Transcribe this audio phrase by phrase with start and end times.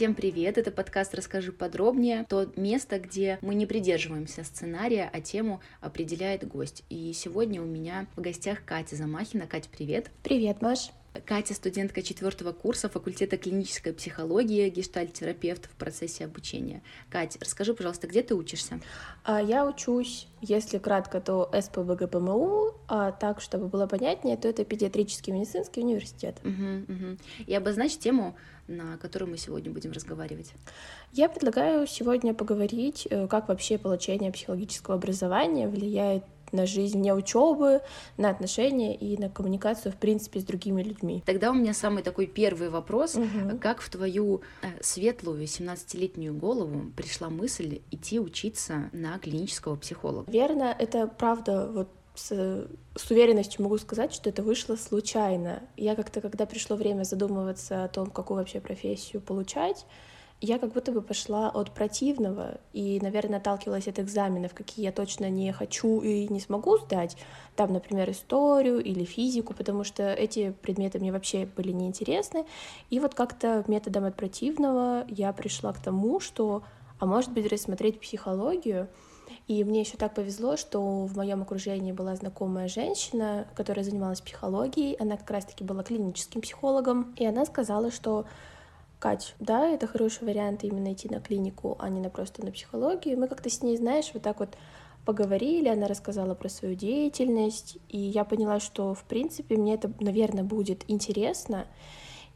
[0.00, 0.56] Всем привет!
[0.56, 2.24] Это подкаст «Расскажи подробнее».
[2.26, 6.84] То место, где мы не придерживаемся сценария, а тему определяет гость.
[6.88, 9.46] И сегодня у меня в гостях Катя Замахина.
[9.46, 10.10] Катя, привет!
[10.22, 10.90] Привет, Маш!
[11.26, 16.82] Катя студентка четвертого курса факультета клинической психологии, гештальт-терапевт в процессе обучения.
[17.08, 18.80] Катя, расскажи, пожалуйста, где ты учишься?
[19.24, 25.32] А, я учусь, если кратко, то СПБГПМУ, а так, чтобы было понятнее, то это педиатрический
[25.32, 26.40] медицинский университет.
[26.44, 27.16] Угу, угу.
[27.46, 28.36] И обозначь тему,
[28.68, 30.52] на которую мы сегодня будем разговаривать.
[31.12, 37.80] Я предлагаю сегодня поговорить, э, как вообще получение психологического образования влияет на жизнь вне учебы,
[38.16, 41.22] на отношения и на коммуникацию, в принципе, с другими людьми.
[41.26, 43.14] Тогда у меня самый такой первый вопрос.
[43.16, 43.58] Угу.
[43.60, 50.30] Как в твою э, светлую 17-летнюю голову пришла мысль идти учиться на клинического психолога?
[50.30, 55.62] Верно, это правда, вот с, с уверенностью могу сказать, что это вышло случайно.
[55.76, 59.86] Я как-то, когда пришло время задумываться о том, какую вообще профессию получать,
[60.40, 65.28] я как будто бы пошла от противного и, наверное, отталкивалась от экзаменов, какие я точно
[65.28, 67.16] не хочу и не смогу сдать.
[67.56, 72.46] Там, например, историю или физику, потому что эти предметы мне вообще были неинтересны.
[72.88, 76.62] И вот как-то методом от противного я пришла к тому, что,
[76.98, 78.88] а может быть, рассмотреть психологию.
[79.46, 84.94] И мне еще так повезло, что в моем окружении была знакомая женщина, которая занималась психологией.
[84.94, 87.14] Она как раз-таки была клиническим психологом.
[87.16, 88.26] И она сказала, что
[89.00, 93.18] Кать, да, это хороший вариант именно идти на клинику, а не на просто на психологию.
[93.18, 94.58] Мы как-то с ней, знаешь, вот так вот
[95.06, 100.44] поговорили, она рассказала про свою деятельность, и я поняла, что, в принципе, мне это, наверное,
[100.44, 101.66] будет интересно.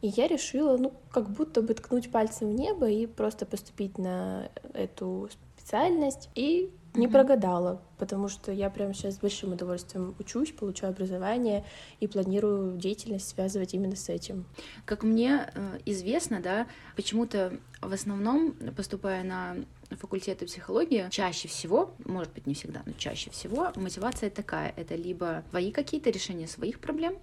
[0.01, 4.49] И я решила, ну, как будто бы ткнуть пальцем в небо и просто поступить на
[4.73, 6.31] эту специальность.
[6.35, 11.65] И не прогадала, потому что я прямо сейчас с большим удовольствием учусь, получаю образование
[12.01, 14.47] и планирую деятельность связывать именно с этим.
[14.85, 19.57] Как мне э, известно, да, почему-то в основном, поступая на
[19.91, 24.73] факультеты психологии, чаще всего, может быть, не всегда, но чаще всего мотивация такая.
[24.77, 27.19] Это либо твои какие-то решения своих проблем,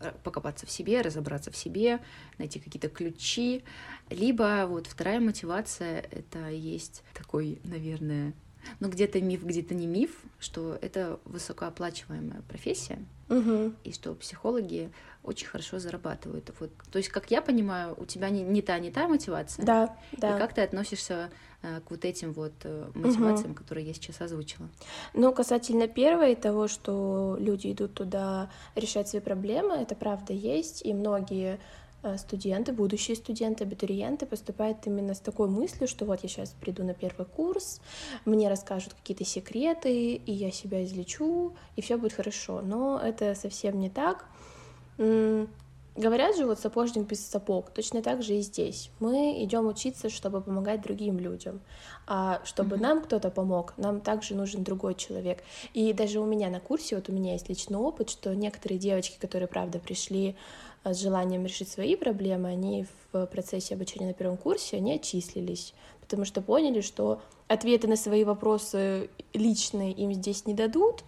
[0.00, 2.00] э, покопаться в себе, разобраться в себе,
[2.38, 3.62] найти какие-то ключи.
[4.08, 8.32] Либо вот вторая мотивация— это есть такой, наверное,
[8.80, 13.72] но где-то миф, где-то не миф, что это высокооплачиваемая профессия, угу.
[13.84, 14.90] и что психологи
[15.22, 16.50] очень хорошо зарабатывают.
[16.58, 16.70] Вот.
[16.90, 19.64] То есть, как я понимаю, у тебя не, не та, не та мотивация.
[19.64, 20.36] Да, да.
[20.36, 21.30] И как ты относишься
[21.62, 23.60] э, к вот этим вот э, мотивациям, угу.
[23.60, 24.68] которые я сейчас озвучила?
[25.14, 30.92] Ну, касательно первой, того, что люди идут туда решать свои проблемы, это правда есть, и
[30.92, 31.60] многие
[32.16, 36.94] студенты, будущие студенты, абитуриенты поступают именно с такой мыслью, что вот я сейчас приду на
[36.94, 37.80] первый курс,
[38.24, 42.60] мне расскажут какие-то секреты, и я себя излечу, и все будет хорошо.
[42.62, 44.26] Но это совсем не так.
[45.94, 47.68] Говорят же, вот сапожник без сапог.
[47.70, 48.90] Точно так же и здесь.
[48.98, 51.60] Мы идем учиться, чтобы помогать другим людям.
[52.06, 52.80] А чтобы mm-hmm.
[52.80, 55.44] нам кто-то помог, нам также нужен другой человек.
[55.74, 59.18] И даже у меня на курсе, вот у меня есть личный опыт, что некоторые девочки,
[59.20, 60.34] которые, правда, пришли
[60.84, 66.24] с желанием решить свои проблемы, они в процессе обучения на первом курсе, они отчислились, потому
[66.24, 71.04] что поняли, что ответы на свои вопросы личные им здесь не дадут,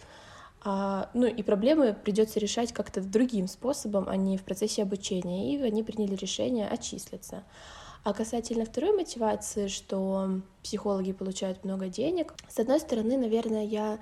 [0.62, 5.62] а, ну и проблемы придется решать как-то другим способом, а не в процессе обучения, и
[5.62, 7.44] они приняли решение отчислиться.
[8.02, 13.98] А касательно второй мотивации, что психологи получают много денег, с одной стороны, наверное, я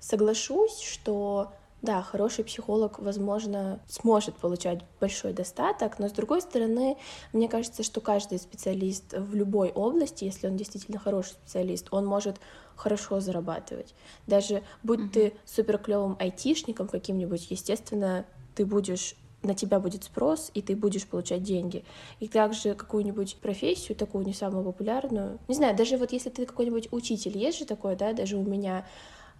[0.00, 1.52] соглашусь, что
[1.84, 6.96] да, хороший психолог, возможно, сможет получать большой достаток, но с другой стороны,
[7.32, 12.36] мне кажется, что каждый специалист в любой области, если он действительно хороший специалист, он может
[12.74, 13.94] хорошо зарабатывать.
[14.26, 15.10] Даже будь uh-huh.
[15.10, 18.24] ты супер клевым айтишником каким-нибудь, естественно,
[18.54, 21.84] ты будешь на тебя будет спрос, и ты будешь получать деньги.
[22.18, 26.88] И также какую-нибудь профессию, такую не самую популярную, не знаю, даже вот если ты какой-нибудь
[26.92, 28.86] учитель, есть же такое, да, даже у меня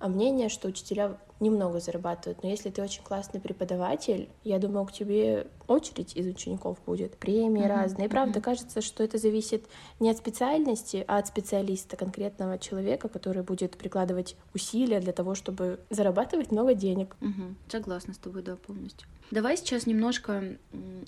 [0.04, 2.42] а мнение, что учителя немного зарабатывают.
[2.42, 7.62] Но если ты очень классный преподаватель, я думаю, к тебе очередь из учеников будет, премии
[7.62, 7.68] mm-hmm.
[7.68, 8.06] разные.
[8.08, 8.42] И правда, mm-hmm.
[8.42, 9.64] кажется, что это зависит
[10.00, 15.80] не от специальности, а от специалиста, конкретного человека, который будет прикладывать усилия для того, чтобы
[15.88, 17.16] зарабатывать много денег.
[17.22, 17.54] Угу.
[17.68, 19.08] Согласна с тобой, да, полностью.
[19.30, 20.58] Давай сейчас немножко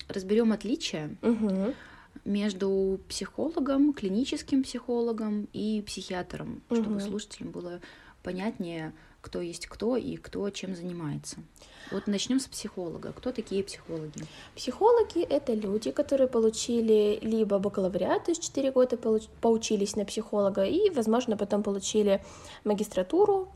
[0.09, 1.15] разберем отличия.
[1.21, 1.75] Угу
[2.25, 6.81] между психологом, клиническим психологом и психиатром, угу.
[6.81, 7.79] чтобы слушателям было
[8.27, 8.91] понятнее,
[9.21, 11.37] кто есть кто и кто чем занимается.
[11.91, 13.13] Вот начнем с психолога.
[13.13, 14.21] Кто такие психологи?
[14.53, 18.97] Психологи— это люди, которые получили либо бакалавриат, то есть 4 года
[19.41, 22.21] поучились на психолога, и, возможно, потом получили
[22.65, 23.47] магистратуру,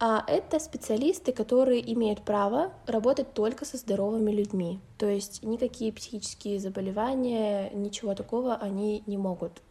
[0.00, 4.80] А это специалисты, которые имеют право работать только со здоровыми людьми.
[4.98, 9.62] То есть никакие психические заболевания, ничего такого они не могут.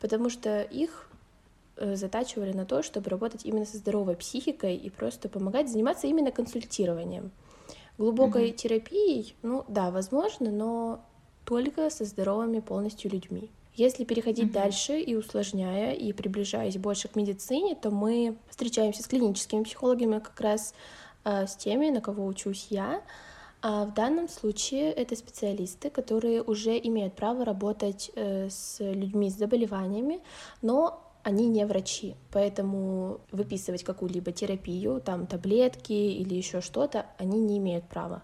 [0.00, 1.08] Потому что их
[1.76, 7.30] затачивали на то, чтобы работать именно со здоровой психикой и просто помогать заниматься именно консультированием.
[7.98, 8.56] Глубокой mm-hmm.
[8.56, 11.00] терапией, ну да, возможно, но
[11.44, 13.50] только со здоровыми полностью людьми.
[13.74, 14.52] Если переходить mm-hmm.
[14.52, 20.40] дальше и усложняя, и приближаясь больше к медицине, то мы встречаемся с клиническими психологами как
[20.40, 20.74] раз
[21.24, 23.02] э, с теми, на кого учусь я.
[23.62, 29.38] А в данном случае это специалисты, которые уже имеют право работать э, с людьми с
[29.38, 30.20] заболеваниями,
[30.62, 37.58] но они не врачи, поэтому выписывать какую-либо терапию, там таблетки или еще что-то, они не
[37.58, 38.22] имеют права.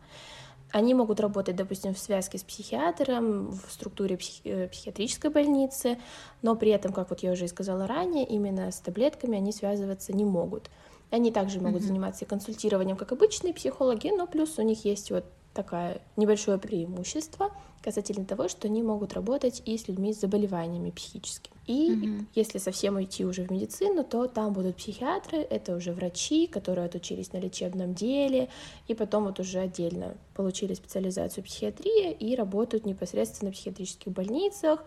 [0.71, 5.99] Они могут работать, допустим, в связке с психиатром, в структуре психи- э, психиатрической больницы,
[6.43, 10.13] но при этом, как вот я уже и сказала ранее, именно с таблетками они связываться
[10.13, 10.71] не могут.
[11.11, 11.87] Они также могут mm-hmm.
[11.87, 15.25] заниматься консультированием, как обычные психологи, но плюс у них есть вот
[15.55, 17.51] такое небольшое преимущество
[17.83, 21.55] касательно того, что они могут работать и с людьми с заболеваниями психическими.
[21.67, 22.27] И mm-hmm.
[22.35, 27.33] если совсем уйти уже в медицину, то там будут психиатры, это уже врачи, которые отучились
[27.33, 28.49] на лечебном деле,
[28.87, 34.85] и потом вот уже отдельно получили специализацию психиатрия и работают непосредственно в психиатрических больницах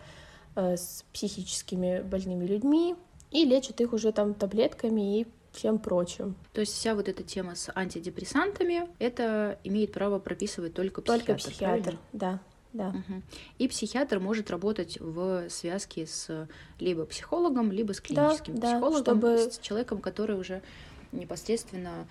[0.56, 2.96] э, с психическими больными людьми
[3.32, 6.36] и лечат их уже там таблетками и всем прочим.
[6.52, 11.26] То есть вся вот эта тема с антидепрессантами, это имеет право прописывать только психиатр.
[11.26, 12.00] Только психиатр, правильно?
[12.12, 12.40] да.
[12.74, 12.88] Да.
[12.88, 13.22] Угу.
[13.60, 16.48] И психиатр может работать в связке с
[16.80, 19.52] либо психологом, либо с клиническим да, психологом, да, чтобы...
[19.52, 20.64] с человеком, который уже
[21.12, 22.08] непосредственно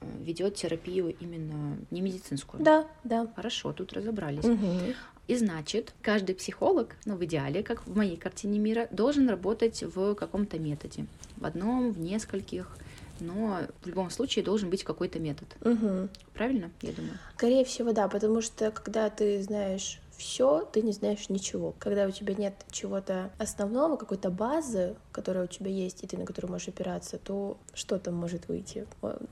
[0.00, 2.62] э, ведет терапию именно не медицинскую.
[2.62, 3.26] Да, да.
[3.34, 4.44] Хорошо, тут разобрались.
[4.44, 4.94] Угу.
[5.28, 10.14] И значит, каждый психолог, ну, в идеале, как в моей картине мира, должен работать в
[10.14, 11.06] каком-то методе.
[11.36, 12.76] В одном, в нескольких,
[13.20, 15.48] но в любом случае должен быть какой-то метод.
[15.62, 16.08] Угу.
[16.34, 17.14] Правильно, я думаю?
[17.34, 21.74] Скорее всего, да, потому что когда ты знаешь все, ты не знаешь ничего.
[21.78, 26.24] Когда у тебя нет чего-то основного, какой-то базы, которая у тебя есть, и ты на
[26.24, 28.86] которую можешь опираться, то что там может выйти?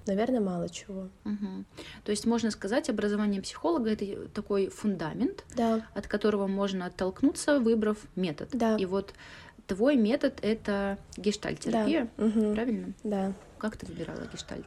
[0.06, 1.08] Наверное, мало чего.
[1.24, 1.64] Угу.
[2.04, 5.86] То есть можно сказать, образование психолога это такой фундамент, да.
[5.94, 8.50] от которого можно оттолкнуться, выбрав метод.
[8.52, 8.76] Да.
[8.76, 9.14] И вот
[9.66, 12.24] твой метод это гештальтерапия, да.
[12.24, 12.54] угу.
[12.54, 12.92] правильно?
[13.02, 13.32] Да.
[13.58, 14.66] Как ты выбирала гештальт?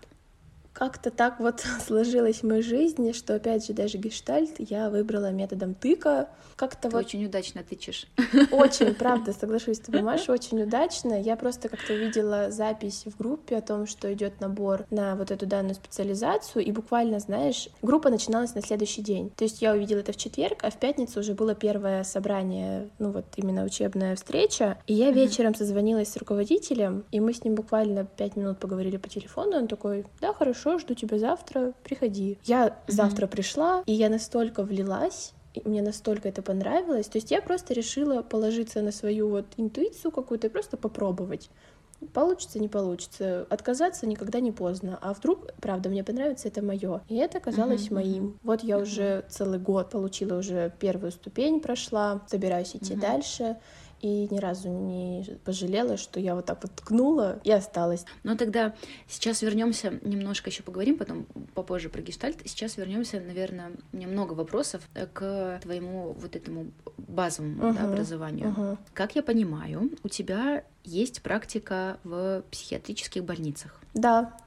[0.77, 5.73] Как-то так вот сложилась в моей жизни, что опять же даже гештальт я выбрала методом
[5.73, 6.29] тыка.
[6.55, 6.99] Как-то вот...
[6.99, 8.05] очень удачно тычешь.
[8.51, 11.19] Очень, правда, соглашусь с тобой, Маша, очень удачно.
[11.19, 15.47] Я просто как-то увидела запись в группе о том, что идет набор на вот эту
[15.47, 19.31] данную специализацию, и буквально, знаешь, группа начиналась на следующий день.
[19.35, 23.09] То есть я увидела это в четверг, а в пятницу уже было первое собрание, ну
[23.09, 28.05] вот именно учебная встреча, и я вечером созвонилась с руководителем, и мы с ним буквально
[28.05, 32.37] пять минут поговорили по телефону, он такой, да, хорошо, хорошо, жду тебя завтра, приходи.
[32.43, 32.73] Я mm-hmm.
[32.87, 37.07] завтра пришла, и я настолько влилась, и мне настолько это понравилось.
[37.07, 41.49] То есть я просто решила положиться на свою вот интуицию какую-то и просто попробовать.
[42.13, 43.47] Получится, не получится.
[43.49, 44.99] Отказаться никогда не поздно.
[45.01, 47.01] А вдруг, правда, мне понравится это мое.
[47.09, 48.39] И это оказалось uh-huh, моим.
[48.43, 48.81] Вот я uh-huh.
[48.83, 52.99] уже целый год получила уже первую ступень, прошла, собираюсь идти uh-huh.
[52.99, 53.57] дальше
[54.01, 58.05] и ни разу не пожалела, что я вот так вот ткнула и осталась.
[58.23, 58.73] Ну тогда
[59.07, 62.37] сейчас вернемся немножко еще поговорим, потом попозже про гештальт.
[62.45, 68.47] Сейчас вернемся, наверное, у меня много вопросов к твоему вот этому базовому uh-huh, да, образованию.
[68.47, 68.77] Uh-huh.
[68.93, 73.79] Как я понимаю, у тебя есть практика в психиатрических больницах.
[73.93, 74.37] Да.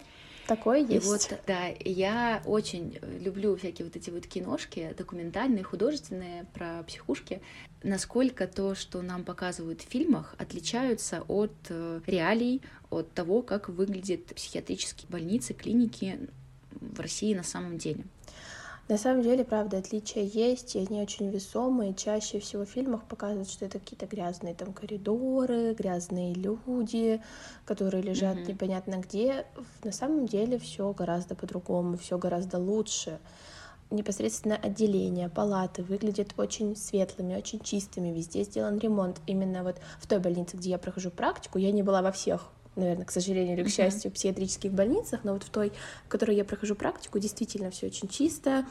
[0.50, 1.06] Такое есть.
[1.06, 7.40] И вот, да, я очень люблю всякие вот эти вот киношки, документальные, художественные, про психушки.
[7.84, 14.26] Насколько то, что нам показывают в фильмах, отличаются от э, реалий, от того, как выглядят
[14.26, 16.18] психиатрические больницы, клиники
[16.72, 18.02] в России на самом деле.
[18.90, 21.94] На самом деле, правда, отличия есть, и они очень весомые.
[21.94, 27.22] Чаще всего в фильмах показывают, что это какие-то грязные там коридоры, грязные люди,
[27.64, 28.48] которые лежат mm-hmm.
[28.48, 29.46] непонятно где.
[29.84, 33.20] На самом деле все гораздо по-другому, все гораздо лучше.
[33.92, 39.20] Непосредственно отделение, палаты выглядят очень светлыми, очень чистыми, везде сделан ремонт.
[39.28, 43.04] Именно вот в той больнице, где я прохожу практику, я не была во всех наверное,
[43.04, 45.72] к сожалению или к счастью, психиатрических больницах, но вот в той,
[46.04, 48.64] в которой я прохожу практику, действительно все очень чисто,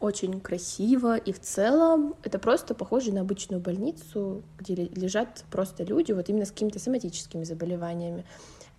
[0.00, 6.12] очень красиво, и в целом это просто похоже на обычную больницу, где лежат просто люди
[6.12, 8.24] вот именно с какими-то соматическими заболеваниями.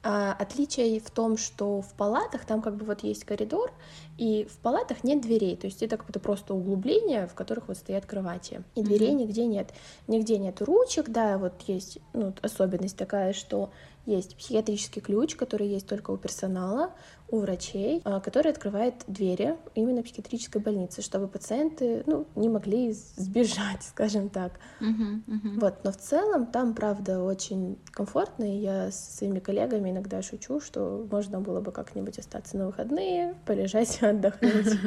[0.06, 3.72] А отличие в том, что в палатах там как бы вот есть коридор,
[4.18, 8.06] и в палатах нет дверей, то есть это как-то просто углубления, в которых вот стоят
[8.06, 9.16] кровати, и дверей mm-hmm.
[9.16, 9.74] нигде нет,
[10.08, 13.72] нигде нет ручек, да, вот есть ну, особенность такая, что
[14.06, 16.94] есть психиатрический ключ, который есть только у персонала,
[17.30, 23.82] у врачей, а, который открывает двери именно психиатрической больницы, чтобы пациенты ну, не могли сбежать,
[23.90, 24.60] скажем так.
[24.80, 25.60] Uh-huh, uh-huh.
[25.60, 30.60] Вот, но в целом там, правда, очень комфортно, и я с своими коллегами иногда шучу,
[30.60, 34.78] что можно было бы как-нибудь остаться на выходные, полежать и отдохнуть.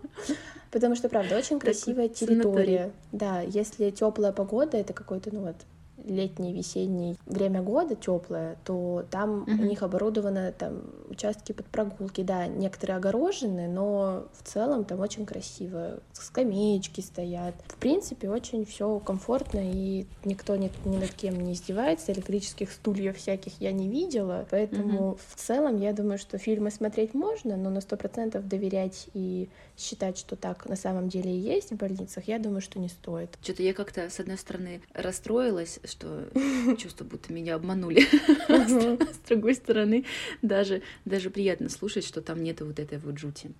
[0.70, 2.92] Потому что, правда, очень красивая территория.
[3.10, 5.56] Да, если теплая погода, это какой-то, ну вот,
[6.06, 9.60] летний, весенний время года теплое, то там uh-huh.
[9.60, 15.26] у них оборудованы там участки под прогулки, да, некоторые огорожены, но в целом там очень
[15.26, 17.54] красиво, скамеечки стоят.
[17.66, 23.16] В принципе, очень все комфортно и никто ни, ни над кем не издевается, электрических стульев
[23.16, 25.18] всяких я не видела, поэтому uh-huh.
[25.28, 30.18] в целом я думаю, что фильмы смотреть можно, но на сто процентов доверять и считать,
[30.18, 33.36] что так на самом деле и есть в больницах, я думаю, что не стоит.
[33.42, 36.28] Что-то я как-то, с одной стороны, расстроилась, что
[36.78, 38.06] чувство, будто меня обманули.
[38.48, 40.04] С другой стороны,
[40.42, 43.52] даже, даже приятно слушать, что там нет вот этой вот жути.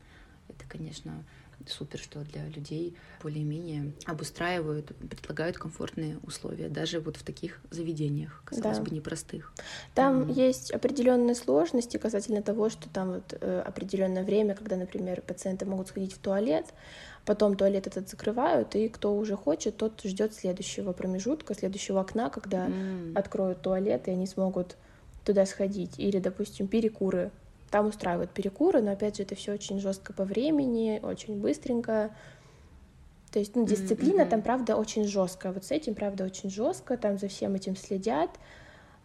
[0.48, 1.24] Это, конечно,
[1.68, 8.78] супер, что для людей более-менее обустраивают, предлагают комфортные условия, даже вот в таких заведениях, казалось
[8.78, 8.84] да.
[8.84, 9.52] бы, непростых.
[9.94, 10.32] Там mm.
[10.32, 15.88] есть определенные сложности касательно того, что там вот э, определенное время, когда, например, пациенты могут
[15.88, 16.66] сходить в туалет,
[17.24, 22.66] потом туалет этот закрывают, и кто уже хочет, тот ждет следующего промежутка, следующего окна, когда
[22.66, 23.18] mm.
[23.18, 24.76] откроют туалет, и они смогут
[25.24, 25.98] туда сходить.
[25.98, 27.30] Или, допустим, перекуры
[27.70, 32.14] там устраивают перекуры, но опять же это все очень жестко по времени, очень быстренько.
[33.32, 34.28] То есть, ну, дисциплина mm-hmm.
[34.28, 35.52] там, правда, очень жесткая.
[35.52, 38.30] Вот с этим, правда, очень жестко, там за всем этим следят.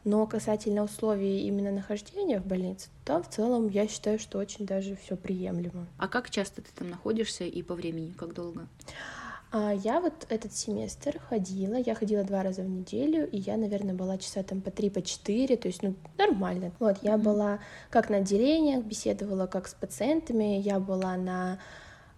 [0.03, 4.95] Но касательно условий именно нахождения в больнице, там в целом я считаю, что очень даже
[4.95, 5.85] все приемлемо.
[5.97, 8.67] А как часто ты там находишься и по времени, как долго?
[9.53, 13.93] А я вот этот семестр ходила, я ходила два раза в неделю, и я, наверное,
[13.93, 16.71] была часа там по три, по четыре, то есть, ну, нормально.
[16.79, 17.17] Вот, я mm-hmm.
[17.17, 21.59] была как на отделениях, беседовала как с пациентами, я была на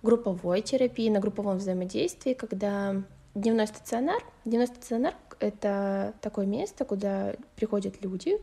[0.04, 3.02] групповой терапии, на групповом взаимодействии, когда
[3.34, 8.38] дневной стационар, дневной стационар— это такое место, куда приходят люди,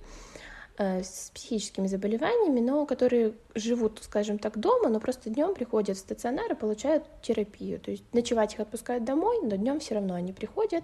[0.80, 6.52] с психическими заболеваниями, но которые живут, скажем так, дома, но просто днем приходят в стационар
[6.52, 7.78] и получают терапию.
[7.78, 10.82] То есть ночевать их отпускают домой, но днем все равно они приходят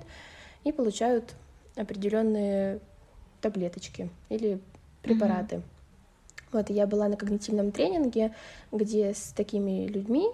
[0.64, 1.34] и получают
[1.76, 2.80] определенные
[3.40, 4.60] таблеточки или
[5.02, 5.56] препараты.
[5.56, 6.52] Mm-hmm.
[6.52, 8.34] Вот я была на когнитивном тренинге,
[8.72, 10.28] где с такими людьми,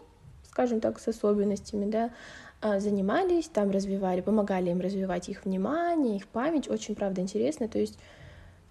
[0.51, 2.11] скажем так, с особенностями, да,
[2.61, 6.69] а, занимались, там развивали, помогали им развивать их внимание, их память.
[6.69, 7.69] Очень, правда, интересно.
[7.69, 7.99] То есть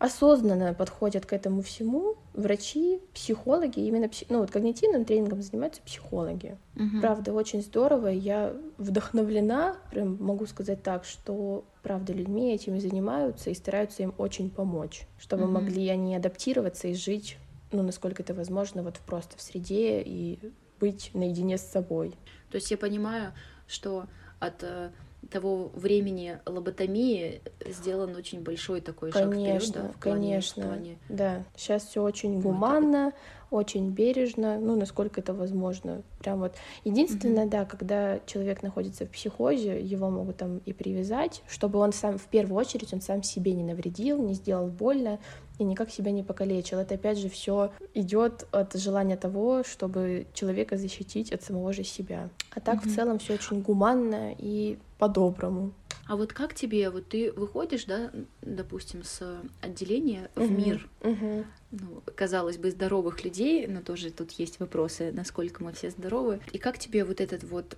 [0.01, 4.25] осознанно подходят к этому всему врачи, психологи, именно пси...
[4.29, 6.57] ну, вот когнитивным тренингом занимаются психологи.
[6.75, 7.01] Угу.
[7.01, 13.53] Правда, очень здорово, я вдохновлена, прям могу сказать так, что, правда, людьми этими занимаются и
[13.53, 15.51] стараются им очень помочь, чтобы угу.
[15.51, 17.37] могли они адаптироваться и жить,
[17.71, 20.39] ну, насколько это возможно, вот просто в среде и
[20.79, 22.15] быть наедине с собой.
[22.49, 23.33] То есть я понимаю,
[23.67, 24.07] что
[24.39, 24.89] от э,
[25.29, 30.67] того времени лоботомии сделан очень большой такой конечно, шаг вперед, да, в плане, конечно, в
[30.67, 30.97] плане...
[31.09, 31.43] да.
[31.55, 33.13] Сейчас все очень гуманно,
[33.51, 36.01] очень бережно, ну, насколько это возможно.
[36.19, 36.55] Прям вот
[36.85, 37.51] единственное, угу.
[37.51, 42.25] да, когда человек находится в психозе, его могут там и привязать, чтобы он сам, в
[42.27, 45.19] первую очередь, он сам себе не навредил, не сделал больно
[45.59, 46.79] и никак себя не покалечил.
[46.79, 52.29] Это опять же все идет от желания того, чтобы человека защитить от самого же себя.
[52.55, 52.89] А так угу.
[52.89, 55.73] в целом все очень гуманно и по-доброму.
[56.11, 61.45] А вот как тебе, вот ты выходишь, да, допустим, с отделения в uh-huh, мир, uh-huh.
[61.71, 66.41] Ну, казалось бы, здоровых людей, но тоже тут есть вопросы, насколько мы все здоровы.
[66.51, 67.77] И как тебе вот этот вот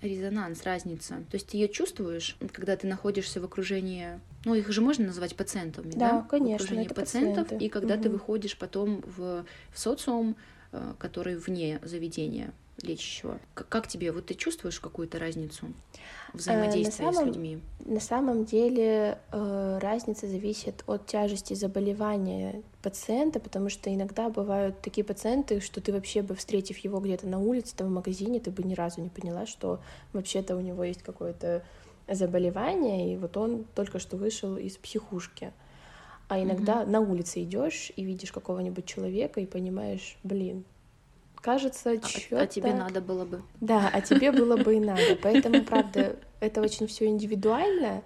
[0.00, 1.16] резонанс, разница?
[1.30, 5.36] То есть ты ее чувствуешь, когда ты находишься в окружении, ну их же можно назвать
[5.36, 6.10] пациентами, да?
[6.10, 6.52] Да, конечно.
[6.52, 7.66] В окружении это пациентов, пациенты.
[7.66, 8.02] и когда uh-huh.
[8.02, 10.36] ты выходишь потом в, в социум,
[10.72, 13.38] э, который вне заведения лечащего.
[13.54, 15.72] Как тебе, вот ты чувствуешь какую-то разницу
[16.32, 17.60] взаимодействия э, самом, с людьми?
[17.84, 25.04] На самом деле э, разница зависит от тяжести заболевания пациента, потому что иногда бывают такие
[25.04, 28.62] пациенты, что ты вообще бы, встретив его где-то на улице, там в магазине, ты бы
[28.62, 29.80] ни разу не поняла, что
[30.12, 31.62] вообще-то у него есть какое-то
[32.08, 35.52] заболевание, и вот он только что вышел из психушки.
[36.28, 36.90] А иногда mm-hmm.
[36.90, 40.64] на улице идешь и видишь какого-нибудь человека и понимаешь, блин,
[41.44, 42.42] кажется, а, что-то...
[42.42, 43.42] А тебе надо было бы.
[43.60, 45.16] Да, а тебе было бы и надо.
[45.22, 48.02] Поэтому, правда, это очень все индивидуально.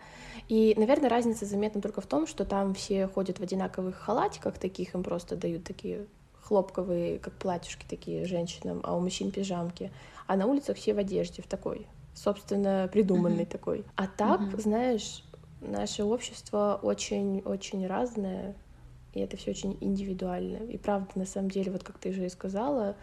[0.49, 4.95] И, наверное, разница заметна только в том, что там все ходят в одинаковых халатиках таких,
[4.95, 6.07] им просто дают такие
[6.43, 9.93] хлопковые, как платьюшки такие женщинам, а у мужчин пижамки.
[10.27, 13.51] А на улицах все в одежде, в такой, собственно, придуманной uh-huh.
[13.51, 13.85] такой.
[13.95, 14.61] А так, uh-huh.
[14.61, 15.23] знаешь,
[15.61, 18.57] наше общество очень-очень разное,
[19.13, 20.57] и это все очень индивидуально.
[20.65, 22.97] И правда, на самом деле, вот как ты же и сказала,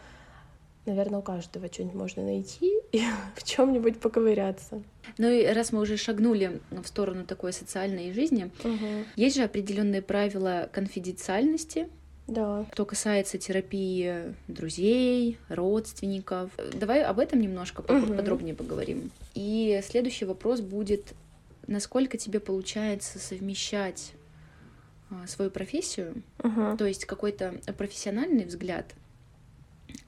[0.85, 3.01] наверное, у каждого что-нибудь можно найти и
[3.35, 4.81] в чем-нибудь поковыряться.
[5.17, 9.05] Ну и раз мы уже шагнули в сторону такой социальной жизни, угу.
[9.15, 11.87] есть же определенные правила конфиденциальности.
[12.27, 12.65] Да.
[12.73, 16.49] Что касается терапии друзей, родственников.
[16.73, 18.13] Давай об этом немножко угу.
[18.13, 19.11] подробнее поговорим.
[19.35, 21.13] И следующий вопрос будет,
[21.67, 24.13] насколько тебе получается совмещать
[25.11, 26.77] а, свою профессию, угу.
[26.77, 28.95] то есть какой-то профессиональный взгляд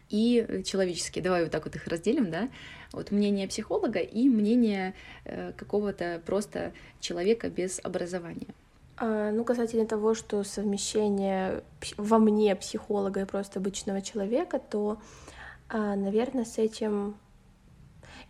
[0.10, 1.24] и человеческие.
[1.24, 2.50] Давай вот так вот их разделим, да?
[2.94, 4.94] Вот мнение психолога и мнение
[5.26, 8.48] э, какого-то просто человека без образования.
[8.98, 11.64] А, ну, касательно того, что совмещение
[11.98, 15.00] во мне психолога и просто обычного человека, то,
[15.70, 17.16] а, наверное, с этим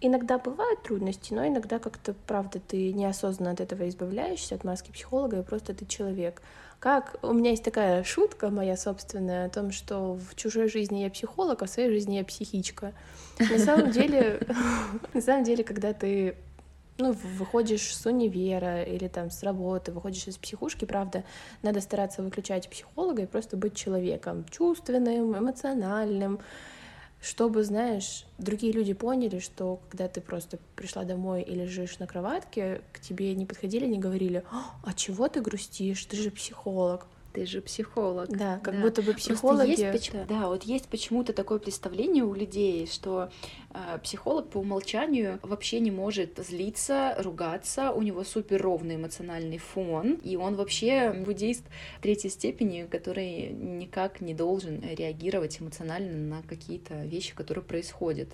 [0.01, 5.39] иногда бывают трудности, но иногда как-то, правда, ты неосознанно от этого избавляешься, от маски психолога,
[5.39, 6.41] и просто ты человек.
[6.79, 11.09] Как у меня есть такая шутка моя собственная о том, что в чужой жизни я
[11.09, 12.93] психолог, а в своей жизни я психичка.
[13.39, 14.41] На самом деле,
[15.13, 16.35] на самом деле, когда ты
[16.99, 21.23] ну, выходишь с универа или там с работы, выходишь из психушки, правда,
[21.61, 26.39] надо стараться выключать психолога и просто быть человеком чувственным, эмоциональным,
[27.21, 32.81] чтобы, знаешь, другие люди поняли, что когда ты просто пришла домой и лежишь на кроватке,
[32.93, 34.43] к тебе не подходили, не говорили,
[34.83, 37.07] а чего ты грустишь, ты же психолог
[37.38, 38.29] ты же психолог.
[38.29, 38.81] Да, как да.
[38.81, 39.79] будто бы психологи...
[39.79, 43.29] Есть, да, вот есть почему-то такое представление у людей, что
[44.01, 50.36] психолог по умолчанию вообще не может злиться, ругаться, у него супер ровный эмоциональный фон, и
[50.36, 51.63] он вообще буддист
[52.01, 58.29] третьей степени, который никак не должен реагировать эмоционально на какие-то вещи, которые происходят.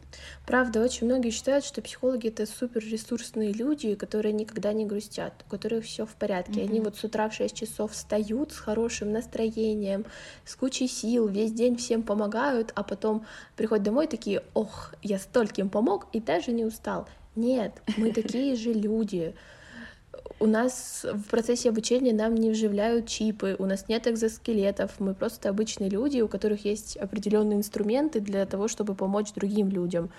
[0.45, 5.49] Правда, очень многие считают, что психологи это супер ресурсные люди, которые никогда не грустят, у
[5.49, 6.61] которых все в порядке.
[6.61, 6.69] Mm-hmm.
[6.69, 10.05] Они вот с утра в 6 часов встают с хорошим хорошим настроением,
[10.45, 13.25] с кучей сил, весь день всем помогают, а потом
[13.55, 17.07] приходят домой такие, ох, я стольким помог и даже не устал.
[17.35, 19.35] Нет, мы такие же люди.
[20.39, 25.49] У нас в процессе обучения нам не вживляют чипы, у нас нет экзоскелетов, мы просто
[25.49, 30.11] обычные люди, у которых есть определенные инструменты для того, чтобы помочь другим людям.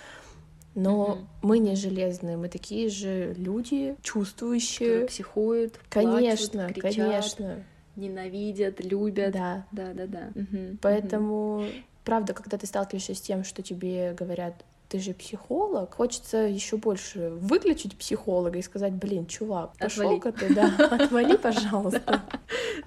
[0.74, 1.18] Но угу.
[1.42, 4.88] мы не железные, мы такие же люди, чувствующие.
[4.88, 6.96] Которые психуют, конечно, плачут, кричат.
[6.96, 7.64] конечно
[7.96, 9.32] ненавидят, любят.
[9.32, 9.66] Да.
[9.72, 10.32] Да, да, да.
[10.34, 11.66] Угу, Поэтому, угу.
[12.04, 17.30] правда, когда ты сталкиваешься с тем, что тебе говорят, ты же психолог, хочется еще больше
[17.30, 22.22] выключить психолога и сказать, блин, чувак, пошел-ка ты, да, отвали, пожалуйста.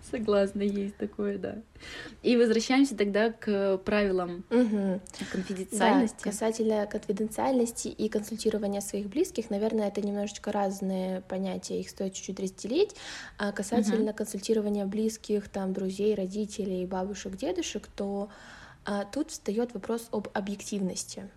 [0.10, 1.56] Согласна, есть такое, да.
[2.24, 6.16] И возвращаемся тогда к правилам конфиденциальности.
[6.24, 12.40] Да, касательно конфиденциальности и консультирования своих близких, наверное, это немножечко разные понятия, их стоит чуть-чуть
[12.40, 12.96] разделить.
[13.38, 14.18] А касательно угу.
[14.20, 18.30] консультирования близких, там, друзей, родителей, бабушек, дедушек, то
[18.86, 21.30] а, тут встает вопрос об объективности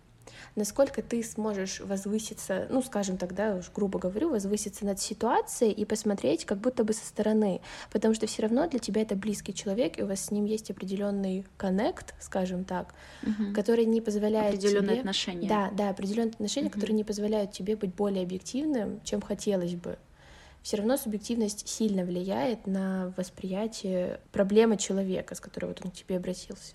[0.57, 6.45] насколько ты сможешь возвыситься, ну, скажем тогда, уж грубо говорю, возвыситься над ситуацией и посмотреть
[6.45, 7.61] как будто бы со стороны,
[7.93, 10.71] потому что все равно для тебя это близкий человек, и у вас с ним есть
[10.71, 13.53] определенный коннект, скажем так, угу.
[13.55, 15.01] который не позволяет определенные тебе...
[15.01, 15.49] отношения.
[15.49, 16.75] Да, да, определенные отношения, угу.
[16.75, 19.99] которые не позволяют тебе быть более объективным, чем хотелось бы
[20.63, 26.17] все равно субъективность сильно влияет на восприятие проблемы человека, с которой вот он к тебе
[26.17, 26.75] обратился.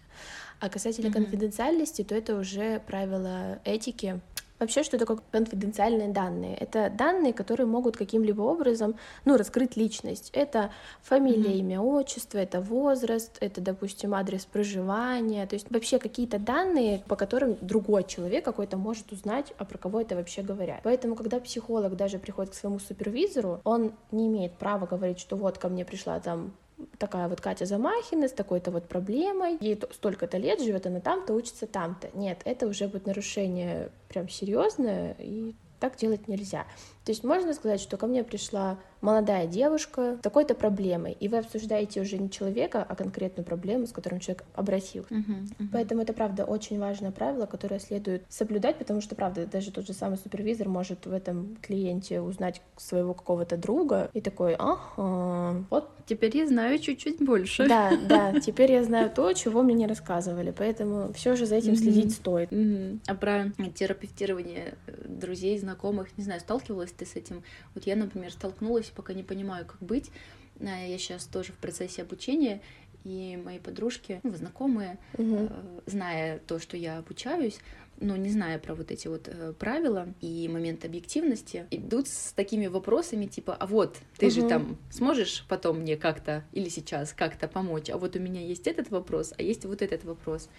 [0.59, 1.13] А касательно mm-hmm.
[1.13, 4.21] конфиденциальности, то это уже правило этики.
[4.57, 6.55] Вообще, что такое конфиденциальные данные?
[6.55, 10.29] Это данные, которые могут каким-либо образом, ну, раскрыть личность.
[10.31, 11.59] Это фамилия, mm-hmm.
[11.59, 17.57] имя, отчество, это возраст, это, допустим, адрес проживания, то есть вообще какие-то данные, по которым
[17.59, 20.79] другой человек какой-то может узнать, а про кого это вообще говорят.
[20.83, 25.57] Поэтому, когда психолог даже приходит к своему супервизору, он не имеет права говорить, что вот
[25.57, 26.53] ко мне пришла там
[26.97, 31.67] такая вот Катя Замахина с такой-то вот проблемой, ей столько-то лет живет, она там-то учится
[31.67, 32.09] там-то.
[32.13, 36.65] Нет, это уже будет нарушение прям серьезное, и так делать нельзя.
[37.05, 41.37] То есть можно сказать, что ко мне пришла молодая девушка с такой-то проблемой, и вы
[41.37, 45.13] обсуждаете уже не человека, а конкретную проблему, с которой человек обратился.
[45.13, 45.67] Uh-huh, uh-huh.
[45.71, 49.93] Поэтому это, правда, очень важное правило, которое следует соблюдать, потому что, правда, даже тот же
[49.93, 55.91] самый супервизор может в этом клиенте узнать своего какого-то друга и такой, ага, вот.
[56.07, 57.67] Теперь я знаю чуть-чуть больше.
[57.67, 61.73] Да, да, теперь я знаю то, чего мне не рассказывали, поэтому все же за этим
[61.73, 61.77] uh-huh.
[61.77, 62.51] следить стоит.
[62.51, 62.99] Uh-huh.
[63.07, 64.75] А про терапевтирование
[65.07, 67.43] друзей, знакомых, не знаю, сталкивалась ты с этим?
[67.73, 70.11] Вот я, например, столкнулась, пока не понимаю, как быть.
[70.59, 72.61] Э, я сейчас тоже в процессе обучения,
[73.03, 75.49] и мои подружки, ну, знакомые, угу.
[75.85, 77.59] зная то, что я обучаюсь,
[77.99, 82.67] но не зная про вот эти вот э, правила и момент объективности, идут с такими
[82.67, 84.35] вопросами типа, а вот ты угу.
[84.35, 88.67] же там сможешь потом мне как-то или сейчас как-то помочь, а вот у меня есть
[88.67, 90.49] этот вопрос, а есть вот этот вопрос.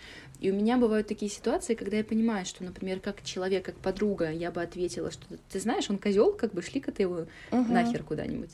[0.40, 4.30] И у меня бывают такие ситуации, когда я понимаю, что, например, как человек, как подруга,
[4.30, 7.72] я бы ответила, что ты знаешь, он козел, как бы шли-ка ты его угу.
[7.72, 8.50] нахер куда-нибудь.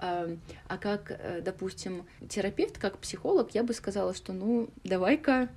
[0.00, 5.50] А как, э, допустим, терапевт, как психолог, я бы сказала, что ну давай-ка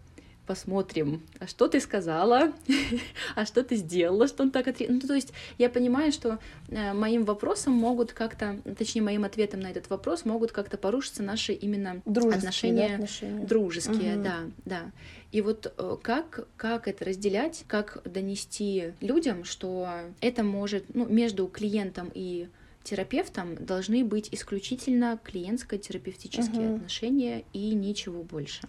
[0.45, 2.51] посмотрим, а что ты сказала,
[3.36, 4.95] а что ты сделала, что он так ответил.
[4.95, 9.67] Ну, то есть я понимаю, что э, моим вопросом могут как-то, точнее, моим ответом на
[9.71, 14.23] этот вопрос могут как-то порушиться наши именно дружеские, отношения, да, отношения, дружеские, угу.
[14.23, 14.91] да, да.
[15.32, 19.89] И вот э, как, как это разделять, как донести людям, что
[20.21, 22.49] это может, ну, между клиентом и
[22.84, 26.76] терапевтом должны быть исключительно клиентско-терапевтические угу.
[26.76, 28.62] отношения и ничего больше.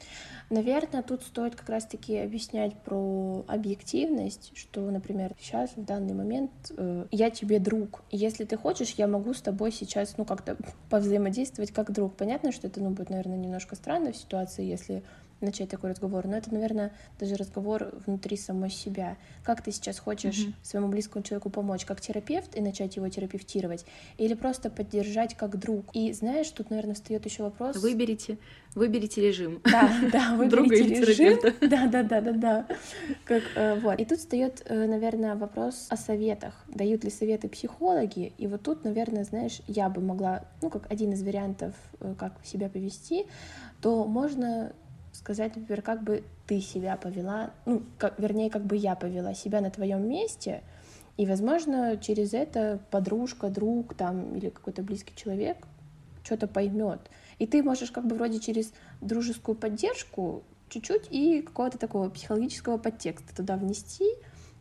[0.51, 7.07] Наверное, тут стоит как раз-таки объяснять про объективность, что, например, сейчас в данный момент э,
[7.11, 8.03] я тебе друг.
[8.11, 10.57] И если ты хочешь, я могу с тобой сейчас, ну, как-то
[10.91, 12.15] повзаимодействовать как друг.
[12.17, 15.03] Понятно, что это, ну, будет, наверное, немножко странно в ситуации, если
[15.45, 19.17] начать такой разговор, но это, наверное, даже разговор внутри самой себя.
[19.45, 20.55] Как ты сейчас хочешь mm-hmm.
[20.63, 23.85] своему близкому человеку помочь, как терапевт и начать его терапевтировать,
[24.19, 25.87] или просто поддержать как друг?
[25.93, 27.77] И знаешь, тут, наверное, встает еще вопрос.
[27.77, 28.39] Выберите,
[28.75, 29.61] выберите режим.
[29.75, 31.39] Да, да, выберите режим.
[31.61, 32.67] Да, да, да, да, да.
[33.25, 33.99] Как, э, вот.
[33.99, 36.55] И тут встает, э, наверное, вопрос о советах.
[36.69, 38.33] Дают ли советы психологи?
[38.39, 42.35] И вот тут, наверное, знаешь, я бы могла, ну, как один из вариантов, э, как
[42.45, 43.27] себя повести,
[43.81, 44.73] то можно
[45.25, 49.63] сказать, например, как бы ты себя повела, ну, как, вернее, как бы я повела себя
[49.63, 50.63] на твоем месте,
[51.17, 55.57] и, возможно, через это подружка, друг там или какой-то близкий человек
[56.25, 57.01] что-то поймет.
[57.39, 63.35] И ты можешь как бы вроде через дружескую поддержку чуть-чуть и какого-то такого психологического подтекста
[63.35, 64.05] туда внести,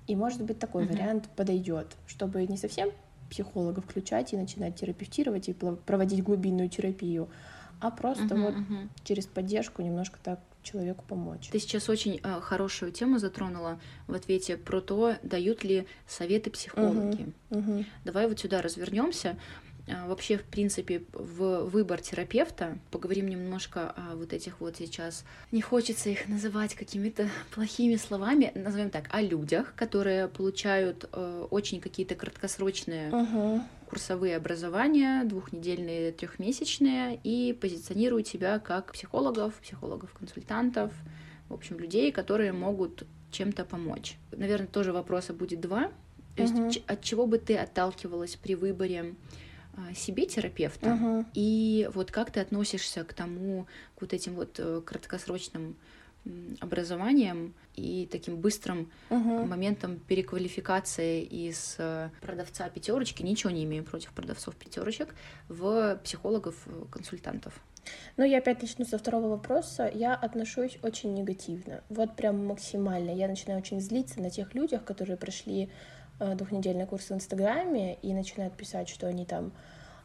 [0.08, 0.93] и, может быть, такой uh-huh.
[0.93, 2.89] вариант подойдет, чтобы не совсем
[3.30, 7.28] психолога включать и начинать терапевтировать и проводить глубинную терапию,
[7.82, 8.88] а просто uh-huh, вот uh-huh.
[9.04, 11.49] через поддержку немножко так человеку помочь.
[11.52, 17.34] Ты сейчас очень э, хорошую тему затронула в ответе про то, дают ли советы психологи.
[17.49, 17.86] Uh-huh, uh-huh.
[18.06, 19.38] Давай вот сюда развернемся.
[19.88, 25.26] А, вообще, в принципе, в выбор терапевта поговорим немножко о вот этих вот сейчас.
[25.52, 31.82] Не хочется их называть какими-то плохими словами, назовем так, о людях, которые получают э, очень
[31.82, 33.62] какие-то краткосрочные uh-huh
[33.93, 40.91] курсовые образования, двухнедельные, трехмесячные, и позиционируют себя как психологов, психологов-консультантов,
[41.48, 44.17] в общем, людей, которые могут чем-то помочь.
[44.32, 45.91] Наверное, тоже вопроса будет два.
[46.36, 49.13] То есть от чего бы ты отталкивалась при выборе
[49.96, 51.26] себе терапевта, uh-huh.
[51.34, 55.76] и вот как ты относишься к тому, к вот этим вот э, краткосрочным
[56.62, 59.46] образованием и таким быстрым uh-huh.
[59.46, 65.16] моментом переквалификации из э, продавца пятерочки, ничего не имею против продавцов пятерочек,
[65.50, 67.54] в психологов-консультантов.
[68.16, 69.92] Ну, я опять начну со второго вопроса.
[69.94, 71.84] Я отношусь очень негативно.
[71.90, 73.12] Вот прям максимально.
[73.12, 75.70] Я начинаю очень злиться на тех людях, которые прошли э,
[76.19, 79.52] двухнедельный курс в Инстаграме и начинают писать, что они там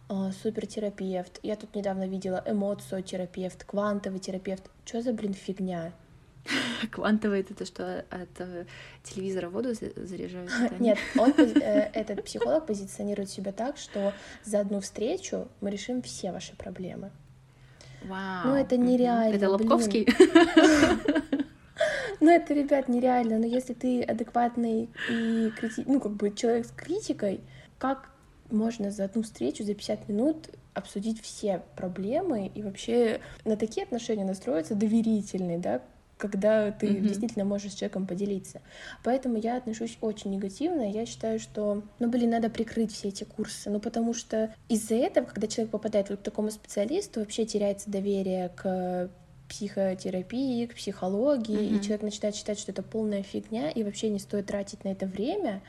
[0.08, 1.40] э, супертерапевт.
[1.42, 4.70] Я тут недавно видела эмоциотерапевт, квантовый терапевт.
[4.84, 5.92] Что за, блин, фигня?
[6.90, 8.64] Квантовый это то, что от э,
[9.02, 10.50] телевизора воду заряжают?
[10.80, 14.12] Нет, он, э, этот психолог позиционирует себя так, что
[14.44, 17.10] за одну встречу мы решим все ваши проблемы.
[18.04, 18.48] Вау.
[18.48, 19.34] Ну это нереально.
[19.34, 20.06] Это Лобковский?
[22.20, 23.38] Ну это, ребят, нереально.
[23.38, 25.84] Но если ты адекватный и крити...
[25.86, 27.40] ну как бы человек с критикой,
[27.78, 28.10] как
[28.50, 34.24] можно за одну встречу, за 50 минут обсудить все проблемы и вообще на такие отношения
[34.24, 35.82] настроиться доверительные, да,
[36.16, 37.00] когда ты mm-hmm.
[37.00, 38.60] действительно можешь с человеком поделиться.
[39.04, 40.90] Поэтому я отношусь очень негативно.
[40.90, 43.70] Я считаю, что, ну, блин, надо прикрыть все эти курсы.
[43.70, 48.50] Ну, потому что из-за этого, когда человек попадает вот к такому специалисту, вообще теряется доверие
[48.50, 49.10] к
[49.48, 51.78] психотерапии, к психологии, mm-hmm.
[51.78, 55.06] и человек начинает считать, что это полная фигня, и вообще не стоит тратить на это
[55.06, 55.62] время,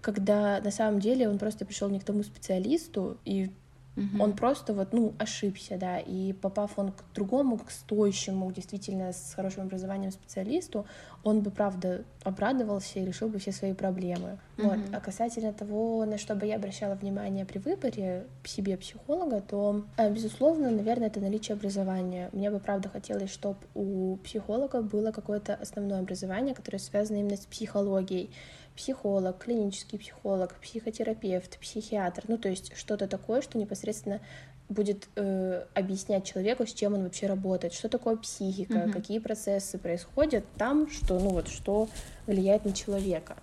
[0.00, 3.50] когда на самом деле он просто пришел не к тому специалисту, и
[3.96, 4.22] Угу.
[4.22, 9.34] Он просто вот, ну, ошибся, да, и попав он к другому, к стоящему, действительно, с
[9.34, 10.86] хорошим образованием специалисту,
[11.22, 14.38] он бы, правда, обрадовался и решил бы все свои проблемы.
[14.58, 14.68] Угу.
[14.68, 14.78] Вот.
[14.92, 20.12] А касательно того, на что бы я обращала внимание при выборе себе психолога, то, э,
[20.12, 22.30] безусловно, наверное, это наличие образования.
[22.32, 27.46] Мне бы, правда, хотелось, чтобы у психолога было какое-то основное образование, которое связано именно с
[27.46, 28.30] психологией,
[28.76, 34.20] психолог, клинический психолог, психотерапевт, психиатр, ну то есть что-то такое, что непосредственно
[34.68, 38.92] будет э, объяснять человеку, с чем он вообще работает, что такое психика, mm-hmm.
[38.92, 41.88] какие процессы происходят там, что, ну вот, что
[42.26, 43.36] влияет на человека.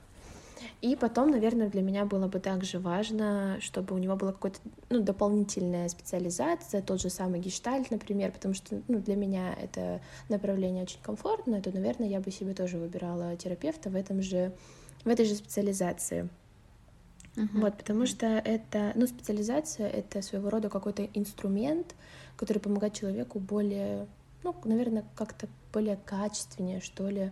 [0.81, 5.01] И потом, наверное, для меня было бы также важно, чтобы у него была какая-то ну,
[5.01, 10.99] дополнительная специализация, тот же самый гештальт, например, потому что ну, для меня это направление очень
[11.01, 14.53] комфортное, то, наверное, я бы себе тоже выбирала терапевта в этом же,
[15.03, 16.29] в этой же специализации.
[17.35, 17.61] Uh-huh.
[17.61, 21.95] Вот, потому что это, ну, специализация— это своего рода какой-то инструмент,
[22.35, 24.07] который помогает человеку более,
[24.43, 27.31] ну, наверное, как-то более качественнее, что ли,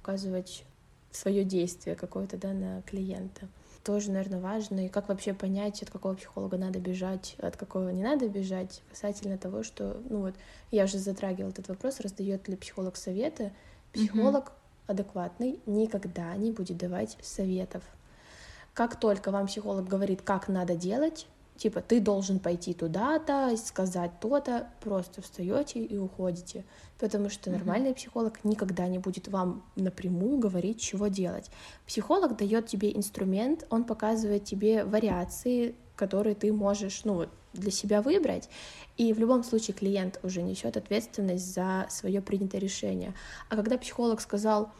[0.00, 0.64] указывать
[1.10, 3.48] свое действие какое-то, да, на клиента.
[3.82, 4.86] Тоже, наверное, важно.
[4.86, 9.38] И как вообще понять, от какого психолога надо бежать, от какого не надо бежать, касательно
[9.38, 10.34] того, что, ну вот,
[10.70, 13.52] я уже затрагивала этот вопрос, раздает ли психолог советы.
[13.92, 14.52] Психолог.
[14.90, 17.82] Адекватный никогда не будет давать советов.
[18.74, 21.26] Как только вам психолог говорит, как надо делать,
[21.56, 26.64] типа ты должен пойти туда-то, сказать то-то, просто встаете и уходите,
[26.98, 31.50] потому что нормальный психолог никогда не будет вам напрямую говорить, чего делать.
[31.86, 38.48] Психолог дает тебе инструмент, он показывает тебе вариации, которые ты можешь, ну, для себя выбрать,
[38.96, 43.14] и в любом случае клиент уже несет ответственность за свое принятое решение.
[43.48, 44.72] А когда психолог сказал,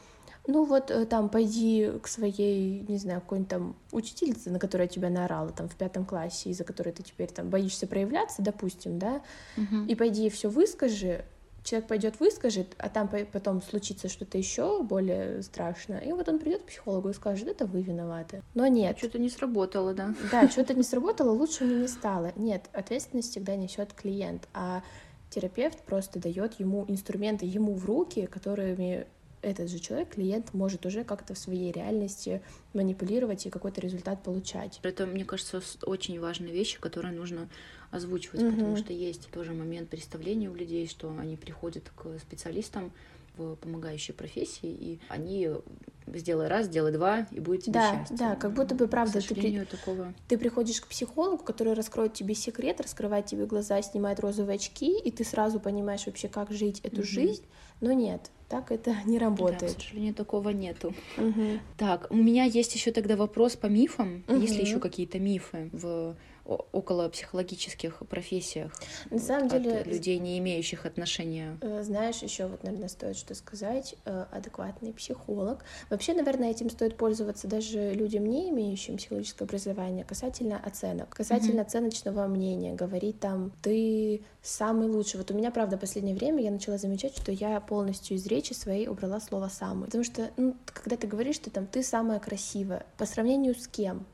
[0.46, 5.11] ну вот э, там пойди к своей, не знаю, какой-нибудь там учительнице, на которую тебя
[5.11, 9.22] наорала там в пятом классе, из-за которой ты теперь там боишься проявляться, допустим, да,
[9.56, 9.85] угу.
[9.87, 11.24] и пойди все выскажи,
[11.64, 16.62] человек пойдет выскажет, а там потом случится что-то еще более страшное, и вот он придет
[16.62, 18.42] к психологу и скажет, это вы виноваты.
[18.55, 18.99] Но нет.
[18.99, 20.14] Что-то не сработало, да?
[20.31, 22.33] Да, что-то не сработало, лучше мне не стало.
[22.37, 24.83] Нет, ответственность всегда несет клиент, а
[25.31, 29.07] терапевт просто дает ему инструменты ему в руки, которыми
[29.42, 32.42] этот же человек, клиент, может уже как-то в своей реальности
[32.75, 34.81] манипулировать и какой-то результат получать.
[34.83, 37.49] Это, мне кажется, очень важные вещи, которые нужно
[37.90, 38.53] озвучивать, угу.
[38.53, 42.92] потому что есть тоже момент представления у людей, что они приходят к специалистам
[43.37, 45.48] в помогающей профессии, и они
[46.07, 48.16] сделай раз, сделай два, и будет тебе да, счастье.
[48.16, 49.20] Да, как будто бы правда.
[49.20, 49.64] Ты, при...
[49.64, 50.14] такого...
[50.29, 55.11] ты приходишь к психологу, который раскроет тебе секрет, раскрывает тебе глаза, снимает розовые очки, и
[55.11, 57.07] ты сразу понимаешь вообще, как жить эту угу.
[57.07, 57.44] жизнь.
[57.81, 59.72] Но нет, так это не работает.
[59.72, 60.94] Да, к сожалению, такого нету.
[61.16, 61.61] Угу.
[61.79, 64.24] Так, у меня есть еще тогда вопрос по мифам.
[64.29, 64.38] Угу.
[64.38, 66.16] Есть ли еще какие-то мифы в
[66.73, 68.73] около психологических профессиях
[69.11, 71.59] на самом от деле людей, не имеющих отношения.
[71.61, 73.95] Э, знаешь, еще вот, наверное, стоит что сказать.
[74.05, 75.65] Э, адекватный психолог.
[75.89, 81.67] Вообще, наверное, этим стоит пользоваться даже людям, не имеющим психологическое образование, касательно оценок, касательно mm-hmm.
[81.67, 82.75] оценочного мнения.
[82.75, 85.19] Говорить там, ты самый лучший.
[85.19, 88.53] Вот у меня, правда, в последнее время я начала замечать, что я полностью из речи
[88.53, 89.87] своей убрала слово «самый».
[89.87, 94.07] Потому что, ну, когда ты говоришь, что там ты самая красивая, по сравнению с кем?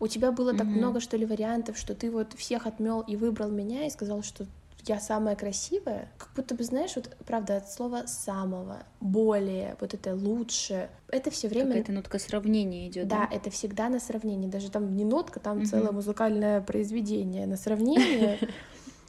[0.00, 0.58] У тебя было mm-hmm.
[0.58, 4.22] так много, что ли, вариантов, что ты вот всех отмел и выбрал меня и сказал,
[4.22, 4.46] что
[4.84, 10.14] я самая красивая, как будто бы, знаешь, вот правда от слова самого, более, вот это
[10.14, 11.68] лучше, это все время...
[11.68, 13.06] Какая-то нотка сравнения идет.
[13.06, 15.66] Да, да, это всегда на сравнении, даже там не нотка, там угу.
[15.66, 18.40] целое музыкальное произведение на сравнение,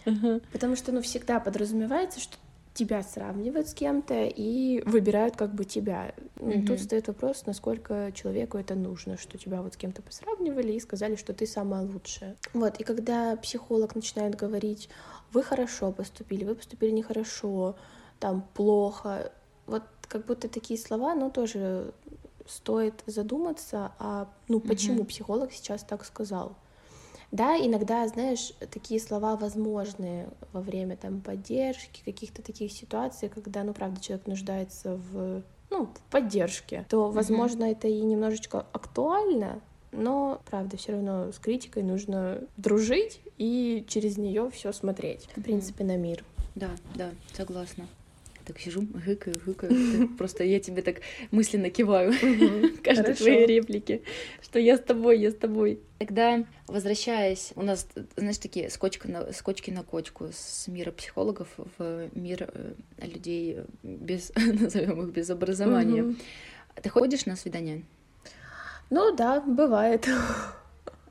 [0.51, 2.37] потому что, ну, всегда подразумевается, что
[2.73, 6.13] тебя сравнивают с кем-то и выбирают как бы тебя.
[6.37, 6.65] Mm-hmm.
[6.65, 11.15] Тут стоит вопрос, насколько человеку это нужно, что тебя вот с кем-то посравнивали и сказали,
[11.15, 12.35] что ты самая лучшая.
[12.53, 14.89] Вот, и когда психолог начинает говорить,
[15.31, 17.75] вы хорошо поступили, вы поступили нехорошо,
[18.19, 19.31] там плохо,
[19.67, 21.93] вот как будто такие слова, ну тоже
[22.47, 25.07] стоит задуматься, а ну почему mm-hmm.
[25.07, 26.55] психолог сейчас так сказал?
[27.33, 33.73] Да, иногда, знаешь, такие слова возможны во время там поддержки, каких-то таких ситуаций, когда, ну,
[33.73, 35.41] правда, человек нуждается в,
[35.71, 37.71] ну, в поддержке, то, возможно, mm-hmm.
[37.71, 44.51] это и немножечко актуально, но, правда, все равно с критикой нужно дружить и через нее
[44.51, 46.23] все смотреть, в принципе, на мир.
[46.53, 47.87] Да, да, согласна
[48.45, 50.07] так сижу, гыкаю, гыкаю.
[50.17, 50.97] Просто я тебе так
[51.31, 52.13] мысленно киваю
[52.83, 54.01] каждой твоей реплике,
[54.41, 55.79] что я с тобой, я с тобой.
[55.99, 62.09] Тогда, возвращаясь, у нас, знаешь, такие скочки на, скочки на кочку с мира психологов в
[62.13, 66.15] мир э, людей без, назовем их, без образования.
[66.81, 67.83] Ты ходишь на свидания?
[68.89, 70.07] Ну да, бывает.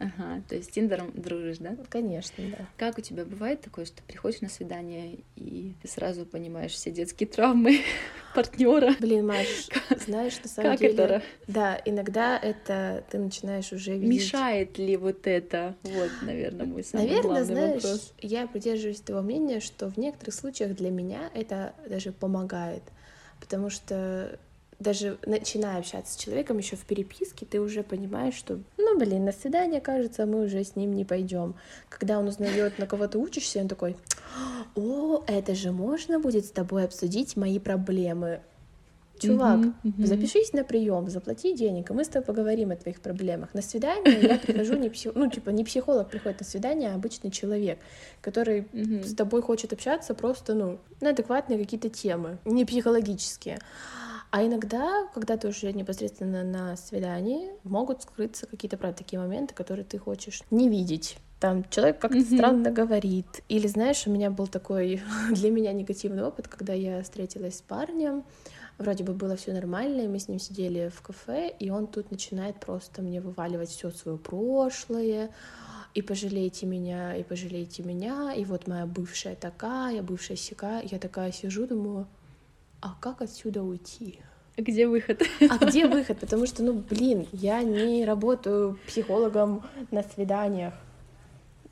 [0.02, 1.76] Ага, то есть с Тиндером дружишь, да?
[1.88, 2.66] Конечно, да.
[2.76, 7.28] Как у тебя бывает такое, что приходишь на свидание и ты сразу понимаешь все детские
[7.28, 7.80] травмы
[8.34, 8.94] партнера?
[8.98, 9.68] Блин, Маш,
[10.06, 11.04] знаешь, на самом как деле...
[11.04, 11.22] Это?
[11.46, 14.24] Да, иногда это ты начинаешь уже видеть...
[14.24, 15.76] Мешает ли вот это?
[15.82, 18.14] Вот, наверное, мой самый наверное, главный знаешь, вопрос.
[18.20, 22.82] я придерживаюсь того мнения, что в некоторых случаях для меня это даже помогает,
[23.40, 24.38] потому что
[24.82, 29.32] даже начиная общаться с человеком еще в переписке, ты уже понимаешь, что, ну, блин, на
[29.32, 31.54] свидание, кажется, мы уже с ним не пойдем.
[31.88, 33.96] Когда он узнает, на кого ты учишься, он такой,
[34.74, 38.40] о, это же можно будет с тобой обсудить мои проблемы.
[39.18, 40.06] Чувак, uh-huh, uh-huh.
[40.06, 43.54] запишись на прием, заплати денег, и мы с тобой поговорим о твоих проблемах.
[43.54, 45.14] На свидание я прихожу не псих...
[45.14, 47.78] ну типа не психолог приходит на свидание, а обычный человек,
[48.20, 49.04] который uh-huh.
[49.04, 53.60] с тобой хочет общаться просто ну на адекватные какие-то темы, не психологические.
[54.32, 59.84] А иногда, когда ты уже непосредственно на свидании, могут скрыться какие-то, правда, такие моменты, которые
[59.84, 61.18] ты хочешь не видеть.
[61.38, 62.36] Там человек как-то mm-hmm.
[62.38, 63.26] странно говорит.
[63.50, 68.24] Или, знаешь, у меня был такой для меня негативный опыт, когда я встретилась с парнем,
[68.78, 72.10] вроде бы было все нормально, и мы с ним сидели в кафе, и он тут
[72.10, 75.28] начинает просто мне вываливать все свое прошлое,
[75.92, 80.80] и пожалейте меня, и пожалейте меня, и вот моя бывшая такая, бывшая сика.
[80.82, 82.06] Я такая сижу, думаю,
[82.82, 84.18] а как отсюда уйти?
[84.56, 85.22] Где выход?
[85.48, 86.18] А где выход?
[86.18, 90.74] Потому что, ну, блин, я не работаю психологом на свиданиях.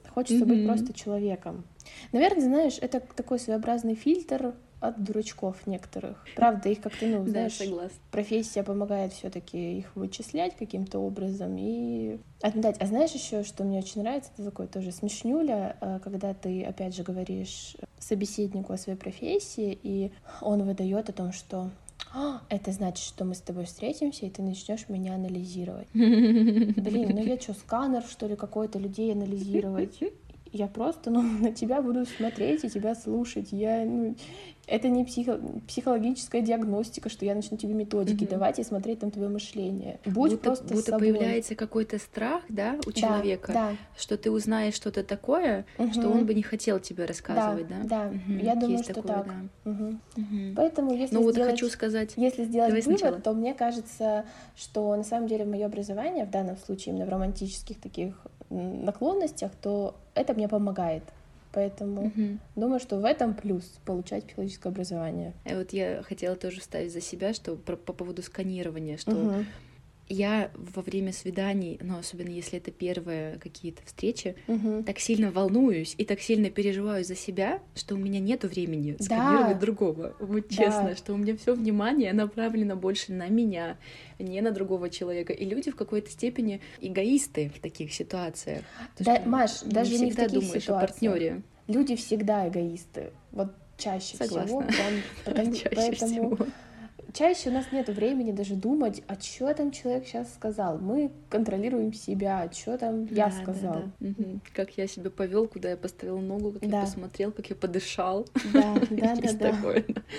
[0.08, 0.48] Хочется mm-hmm.
[0.48, 1.64] быть просто человеком.
[2.12, 6.24] Наверное, знаешь, это такой своеобразный фильтр от дурачков некоторых.
[6.34, 12.18] Правда, их как-то, ну, знаешь, да, профессия помогает все таки их вычислять каким-то образом и
[12.42, 12.76] отметать.
[12.80, 16.96] А знаешь еще, что мне очень нравится, это такое тоже смешнюля, э, когда ты, опять
[16.96, 21.70] же, говоришь собеседнику о своей профессии, и он выдает о том, что
[22.12, 25.86] «А, это значит, что мы с тобой встретимся, и ты начнешь меня анализировать.
[25.92, 30.00] Блин, ну я что, сканер, что ли, какой-то людей анализировать?
[30.52, 33.48] Я просто, ну, на тебя буду смотреть и тебя слушать.
[33.52, 34.16] Я, ну,
[34.70, 38.30] это не психо психологическая диагностика, что я начну тебе методики mm-hmm.
[38.30, 39.98] давать и смотреть там твое мышление.
[40.04, 41.12] Будь будто, просто будто собой.
[41.12, 43.76] появляется какой-то страх, да, у да, человека, да.
[43.98, 45.92] что ты узнаешь что-то такое, mm-hmm.
[45.92, 47.76] что он бы не хотел тебе рассказывать, да?
[47.82, 48.14] Да, да.
[48.14, 48.44] Mm-hmm.
[48.44, 49.26] Я думаю, Есть что такое, так.
[49.26, 49.70] Да.
[49.70, 49.84] Угу.
[50.16, 50.54] Угу.
[50.56, 53.20] Поэтому если ну, вот сделать, хочу сказать, если сделать Давай вывод, сначала.
[53.20, 54.24] то мне кажется,
[54.56, 58.14] что на самом деле мое образование в данном случае именно в романтических таких
[58.50, 61.02] наклонностях, то это мне помогает.
[61.52, 62.38] Поэтому угу.
[62.56, 65.34] думаю, что в этом плюс получать психологическое образование.
[65.44, 69.44] А вот я хотела тоже вставить за себя, что про, по поводу сканирования, что угу
[70.10, 74.82] я во время свиданий, ну, особенно если это первые какие-то встречи, угу.
[74.82, 79.04] так сильно волнуюсь и так сильно переживаю за себя, что у меня нету времени да.
[79.04, 80.16] сканировать другого.
[80.18, 80.54] Вот да.
[80.54, 83.78] честно, что у меня все внимание направлено больше на меня,
[84.18, 85.32] не на другого человека.
[85.32, 88.64] И люди в какой-то степени эгоисты в таких ситуациях.
[88.98, 90.76] Да, Маш, даже не, не в таких думаешь ситуациях.
[90.76, 91.42] о партнере.
[91.68, 93.12] Люди всегда эгоисты.
[93.30, 94.44] Вот чаще Согласна.
[94.44, 94.62] всего.
[94.62, 96.46] Прям, потому, чаще поэтому всего
[97.12, 100.78] чаще у нас нет времени даже думать, а что там человек сейчас сказал.
[100.78, 103.74] Мы контролируем себя, а что там я да, сказал.
[103.74, 104.08] Да, да.
[104.08, 104.40] Угу.
[104.54, 106.80] Как я себя повел, куда я поставил ногу, как да.
[106.80, 108.26] я посмотрел, как я подышал.
[108.52, 109.74] Да, да, да, да.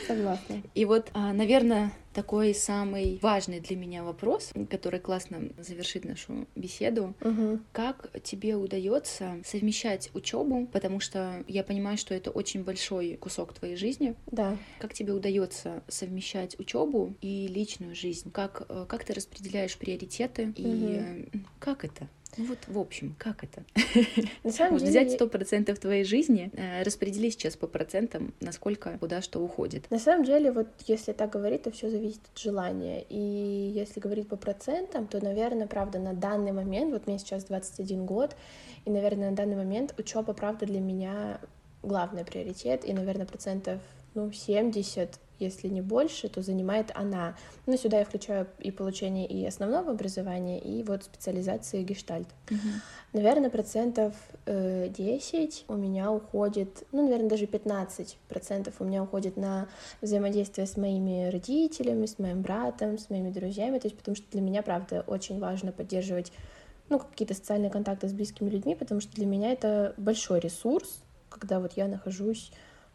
[0.08, 0.62] Согласна.
[0.76, 7.14] И вот, а, наверное, такой самый важный для меня вопрос, который классно завершит нашу беседу.
[7.22, 7.60] Угу.
[7.72, 13.76] Как тебе удается совмещать учебу, потому что я понимаю, что это очень большой кусок твоей
[13.76, 14.16] жизни.
[14.28, 14.58] Да.
[14.80, 18.32] Как тебе удается совмещать учебу и личную жизнь?
[18.32, 21.46] Как, э, как ты распределяешь приоритеты и угу.
[21.60, 22.08] как это?
[22.38, 23.64] Ну вот, в общем, как это?
[24.44, 24.92] На самом вот деле...
[24.92, 29.90] взять сто процентов твоей жизни, э, распредели сейчас по процентам, насколько куда что уходит.
[29.92, 33.04] На самом деле, вот если так говорить, то все зависит от желания.
[33.10, 33.20] И
[33.76, 38.36] если говорить по процентам, то, наверное, правда, на данный момент, вот мне сейчас 21 год,
[38.86, 41.40] и, наверное, на данный момент учеба, правда, для меня
[41.84, 43.82] главный приоритет, и, наверное, процентов
[44.14, 47.36] ну, 70 если не больше, то занимает она.
[47.66, 52.28] Ну, сюда я включаю и получение и основного образования, и вот специализации гештальт.
[52.50, 52.58] Угу.
[53.14, 59.38] Наверное, процентов э, 10 у меня уходит, ну, наверное, даже 15 процентов у меня уходит
[59.38, 59.68] на
[60.02, 64.42] взаимодействие с моими родителями, с моим братом, с моими друзьями, то есть потому что для
[64.42, 66.32] меня, правда, очень важно поддерживать
[66.90, 71.60] ну, какие-то социальные контакты с близкими людьми, потому что для меня это большой ресурс, когда
[71.60, 72.52] вот я нахожусь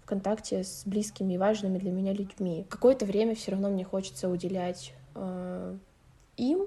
[0.06, 2.64] контакте с близкими и важными для меня людьми.
[2.68, 5.76] Какое-то время все равно мне хочется уделять э,
[6.36, 6.66] им.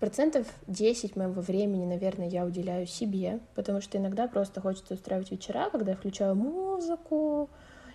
[0.00, 5.68] Процентов 10 моего времени, наверное, я уделяю себе, потому что иногда просто хочется устраивать вечера,
[5.70, 7.50] когда я включаю музыку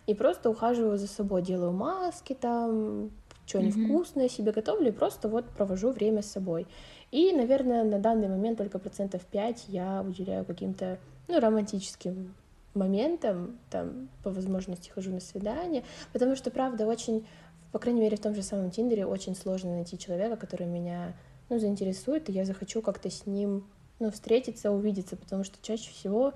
[0.06, 3.10] и просто ухаживаю за собой, делаю маски там,
[3.48, 3.86] что-нибудь mm-hmm.
[3.88, 6.68] вкусное себе готовлю и просто вот провожу время с собой.
[7.12, 12.36] И, наверное, на данный момент только процентов 5 я уделяю каким-то ну, романтическим
[12.76, 15.84] моментом, там, по возможности хожу на свидание,
[16.14, 17.26] потому что, правда, очень,
[17.72, 21.14] по крайней мере, в том же самом Тиндере очень сложно найти человека, который меня,
[21.50, 23.66] ну, заинтересует, и я захочу как-то с ним,
[24.00, 26.34] ну, встретиться, увидеться, потому что чаще всего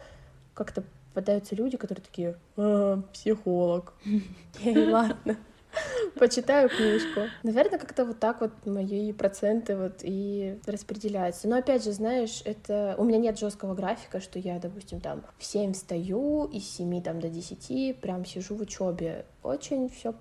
[0.53, 0.83] как-то
[1.13, 3.93] попадаются люди, которые такие, а, психолог.
[4.65, 5.37] Ладно.
[6.15, 7.21] Почитаю книжку.
[7.43, 11.47] Наверное, как-то вот так вот мои проценты вот и распределяются.
[11.47, 15.45] Но опять же, знаешь, это у меня нет жесткого графика, что я, допустим, там в
[15.45, 19.25] 7 встаю, и с 7 там до 10 прям сижу в учебе.
[19.43, 20.13] Очень все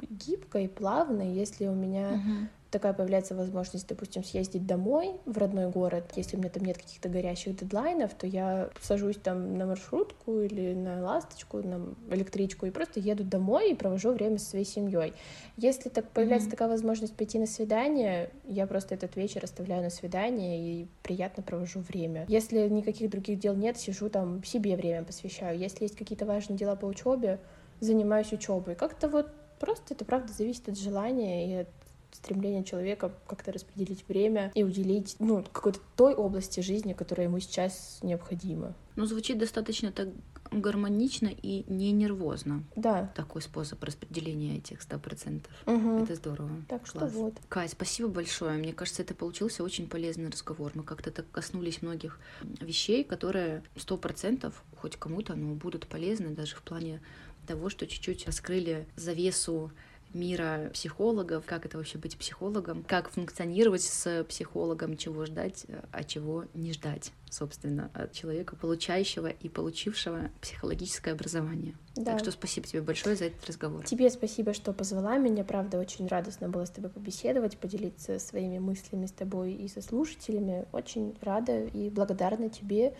[0.00, 5.68] гибко и плавно, если у меня uh-huh такая появляется возможность, допустим, съездить домой в родной
[5.68, 10.40] город, если у меня там нет каких-то горящих дедлайнов, то я сажусь там на маршрутку
[10.40, 15.12] или на ласточку, на электричку и просто еду домой и провожу время со своей семьей.
[15.58, 16.52] Если так появляется mm-hmm.
[16.52, 21.80] такая возможность пойти на свидание, я просто этот вечер оставляю на свидание и приятно провожу
[21.80, 22.24] время.
[22.28, 25.58] Если никаких других дел нет, сижу там себе время посвящаю.
[25.58, 27.38] Если есть какие-то важные дела по учебе,
[27.80, 28.76] занимаюсь учебой.
[28.76, 29.28] Как-то вот
[29.60, 31.68] просто это правда зависит от желания и от
[32.12, 37.98] стремление человека как-то распределить время и уделить, ну, какой-то той области жизни, которая ему сейчас
[38.02, 38.74] необходима.
[38.96, 40.08] Ну, звучит достаточно так
[40.52, 42.62] гармонично и не нервозно.
[42.76, 43.10] Да.
[43.14, 45.52] Такой способ распределения этих ста процентов.
[45.66, 46.04] Угу.
[46.04, 46.50] Это здорово.
[46.68, 47.10] Так Класс.
[47.10, 47.34] что вот.
[47.48, 48.58] Кай, спасибо большое.
[48.58, 50.72] Мне кажется, это получился очень полезный разговор.
[50.74, 52.18] Мы как-то так коснулись многих
[52.60, 57.00] вещей, которые сто процентов хоть кому-то, но будут полезны даже в плане
[57.46, 59.72] того, что чуть-чуть раскрыли завесу
[60.14, 66.44] мира психологов, как это вообще быть психологом, как функционировать с психологом, чего ждать, а чего
[66.54, 71.74] не ждать, собственно, от человека, получающего и получившего психологическое образование.
[71.94, 72.12] Да.
[72.12, 73.84] Так что спасибо тебе большое за этот разговор.
[73.84, 75.44] Тебе спасибо, что позвала меня.
[75.44, 80.66] Правда, очень радостно было с тобой побеседовать, поделиться своими мыслями с тобой и со слушателями.
[80.72, 82.94] Очень рада и благодарна тебе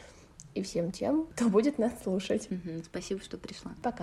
[0.55, 2.49] и всем тем, кто будет нас слушать.
[2.51, 3.73] Угу, спасибо, что пришла.
[3.83, 4.01] Пока.